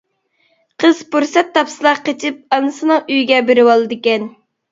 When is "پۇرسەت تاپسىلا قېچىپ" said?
1.15-2.55